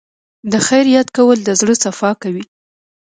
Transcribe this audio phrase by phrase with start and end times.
[0.51, 2.43] د خیر یاد کول د زړه صفا کوي.